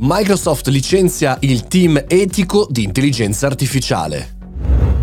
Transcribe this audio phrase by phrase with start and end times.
[0.00, 4.37] Microsoft licenzia il team etico di intelligenza artificiale.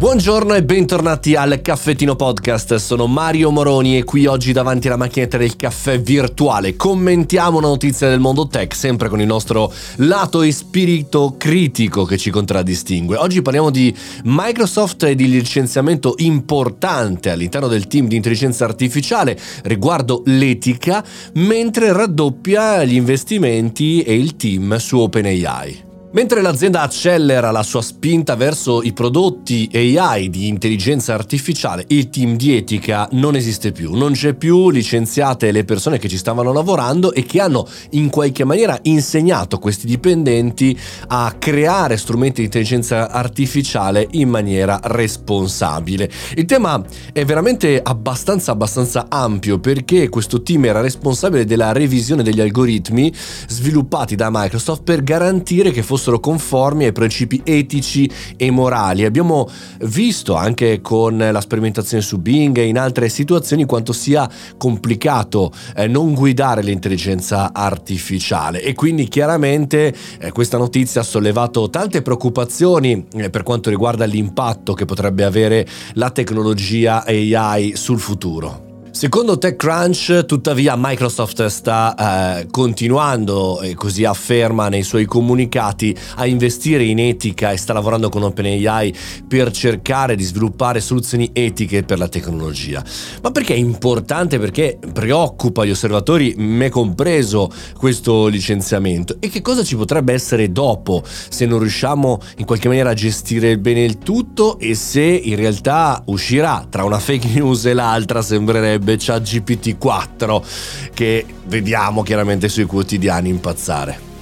[0.06, 5.36] Buongiorno e bentornati al Caffettino Podcast, sono Mario Moroni e qui oggi davanti alla macchinetta
[5.36, 10.52] del caffè virtuale commentiamo una notizia del mondo tech sempre con il nostro lato e
[10.52, 13.18] spirito critico che ci contraddistingue.
[13.18, 13.92] Oggi parliamo di
[14.26, 21.04] Microsoft e di licenziamento importante all'interno del team di intelligenza artificiale riguardo l'etica
[21.34, 25.85] mentre raddoppia gli investimenti e il team su OpenAI.
[26.16, 32.38] Mentre l'azienda accelera la sua spinta verso i prodotti AI di intelligenza artificiale, il team
[32.38, 37.12] di etica non esiste più, non c'è più, licenziate le persone che ci stavano lavorando
[37.12, 44.08] e che hanno in qualche maniera insegnato questi dipendenti a creare strumenti di intelligenza artificiale
[44.12, 46.10] in maniera responsabile.
[46.36, 52.40] Il tema è veramente abbastanza abbastanza ampio perché questo team era responsabile della revisione degli
[52.40, 53.14] algoritmi
[53.50, 59.06] sviluppati da Microsoft per garantire che fossero fossero conformi ai principi etici e morali.
[59.06, 59.50] Abbiamo
[59.82, 65.88] visto anche con la sperimentazione su Bing e in altre situazioni quanto sia complicato eh,
[65.88, 73.30] non guidare l'intelligenza artificiale e quindi chiaramente eh, questa notizia ha sollevato tante preoccupazioni eh,
[73.32, 78.65] per quanto riguarda l'impatto che potrebbe avere la tecnologia AI sul futuro.
[78.96, 86.86] Secondo TechCrunch, tuttavia, Microsoft sta eh, continuando, e così afferma nei suoi comunicati, a investire
[86.86, 88.96] in etica e sta lavorando con OpenAI
[89.28, 92.82] per cercare di sviluppare soluzioni etiche per la tecnologia.
[93.22, 94.40] Ma perché è importante?
[94.40, 99.18] Perché preoccupa gli osservatori, me compreso, questo licenziamento?
[99.20, 103.60] E che cosa ci potrebbe essere dopo se non riusciamo in qualche maniera a gestire
[103.60, 108.84] bene il tutto e se in realtà uscirà tra una fake news e l'altra sembrerebbe
[108.86, 110.46] sarebbe ChatGPT 4
[110.94, 114.14] che vediamo chiaramente sui quotidiani impazzare.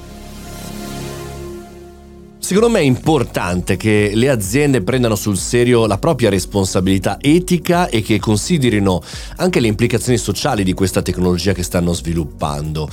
[2.40, 8.02] Secondo me è importante che le aziende prendano sul serio la propria responsabilità etica e
[8.02, 9.02] che considerino
[9.38, 12.90] anche le implicazioni sociali di questa tecnologia che stanno sviluppando.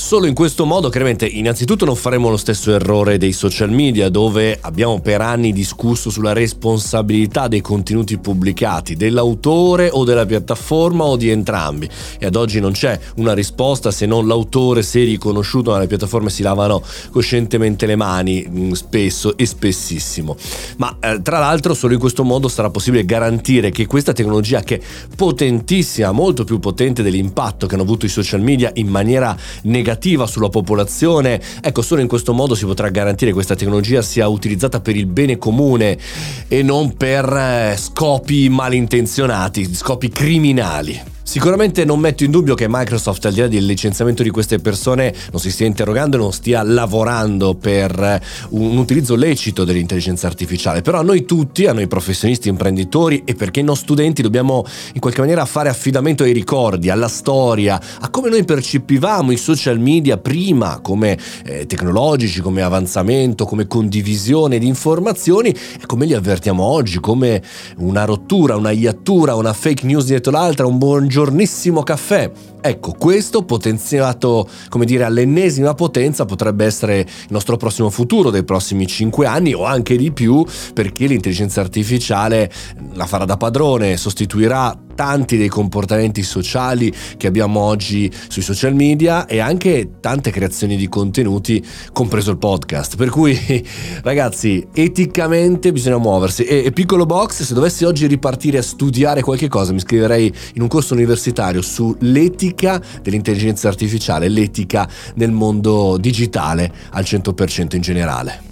[0.00, 4.58] Solo in questo modo, chiaramente, innanzitutto non faremo lo stesso errore dei social media, dove
[4.60, 11.28] abbiamo per anni discusso sulla responsabilità dei contenuti pubblicati, dell'autore o della piattaforma o di
[11.28, 11.88] entrambi.
[12.18, 16.42] E ad oggi non c'è una risposta se non l'autore, se riconosciuto dalle piattaforme, si
[16.42, 20.34] lavano coscientemente le mani, mm, spesso e spessissimo.
[20.78, 24.78] Ma eh, tra l'altro, solo in questo modo sarà possibile garantire che questa tecnologia, che
[24.78, 24.80] è
[25.14, 30.26] potentissima, molto più potente dell'impatto che hanno avuto i social media in maniera negativa, negativa
[30.26, 31.40] sulla popolazione.
[31.60, 35.06] Ecco, solo in questo modo si potrà garantire che questa tecnologia sia utilizzata per il
[35.06, 35.98] bene comune
[36.46, 41.18] e non per eh, scopi malintenzionati, scopi criminali.
[41.22, 45.14] Sicuramente non metto in dubbio che Microsoft, al di là del licenziamento di queste persone,
[45.30, 48.20] non si stia interrogando e non stia lavorando per
[48.50, 50.80] un utilizzo lecito dell'intelligenza artificiale.
[50.80, 54.64] Però a noi tutti, a noi professionisti, imprenditori e perché non studenti, dobbiamo
[54.94, 59.78] in qualche maniera fare affidamento ai ricordi, alla storia, a come noi percepivamo i social
[59.78, 66.64] media prima come eh, tecnologici, come avanzamento, come condivisione di informazioni e come li avvertiamo
[66.64, 67.40] oggi, come
[67.76, 72.30] una rottura, una iattura, una fake news dietro l'altra, un buongiorno buongiornissimo caffè.
[72.60, 78.86] Ecco, questo potenziato, come dire, all'ennesima potenza potrebbe essere il nostro prossimo futuro dei prossimi
[78.86, 82.48] 5 anni o anche di più, perché l'intelligenza artificiale
[82.92, 89.24] la farà da padrone, sostituirà tanti dei comportamenti sociali che abbiamo oggi sui social media
[89.24, 92.96] e anche tante creazioni di contenuti, compreso il podcast.
[92.96, 93.34] Per cui,
[94.04, 96.44] ragazzi, eticamente bisogna muoversi.
[96.44, 100.60] E, e piccolo box, se dovessi oggi ripartire a studiare qualche cosa, mi iscriverei in
[100.60, 108.49] un corso universitario sull'etica dell'intelligenza artificiale, l'etica nel mondo digitale al 100% in generale.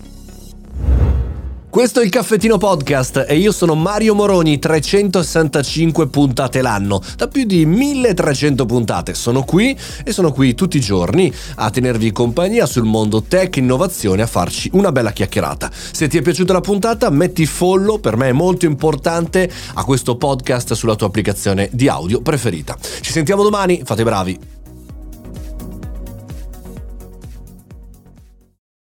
[1.70, 7.44] Questo è il Caffettino Podcast e io sono Mario Moroni, 365 puntate l'anno, da più
[7.44, 9.12] di 1300 puntate.
[9.12, 14.22] Sono qui e sono qui tutti i giorni a tenervi compagnia sul mondo tech, innovazione,
[14.22, 15.70] a farci una bella chiacchierata.
[15.72, 20.16] Se ti è piaciuta la puntata, metti follow, per me è molto importante, a questo
[20.16, 22.78] podcast sulla tua applicazione di audio preferita.
[22.80, 24.57] Ci sentiamo domani, fate bravi.